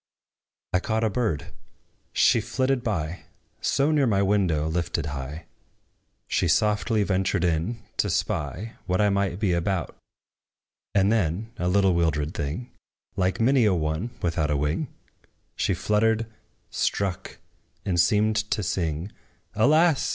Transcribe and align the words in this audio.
I 0.73 0.79
caught 0.79 1.03
a 1.03 1.11
bird: 1.11 1.53
She 2.11 2.41
flitted 2.41 2.83
by, 2.83 3.25
So 3.61 3.91
near 3.91 4.07
my 4.07 4.23
window 4.23 4.67
lifted 4.67 5.05
high, 5.05 5.45
She 6.27 6.47
softly 6.47 7.03
ventured 7.03 7.43
in, 7.43 7.83
to 7.97 8.09
spy 8.09 8.73
What 8.87 8.99
I 8.99 9.11
might 9.11 9.39
be 9.39 9.53
about: 9.53 9.95
And 10.95 11.11
then, 11.11 11.51
a 11.57 11.67
little 11.67 11.93
wildered 11.93 12.33
thing, 12.33 12.71
Like 13.15 13.39
many 13.39 13.63
a 13.65 13.75
one 13.75 14.09
without 14.23 14.49
a 14.49 14.57
wing, 14.57 14.87
She 15.55 15.75
fluttered, 15.75 16.25
struck, 16.71 17.37
and 17.85 17.99
seemed 17.99 18.37
to 18.49 18.63
sing, 18.63 19.11
"Alas! 19.53 20.09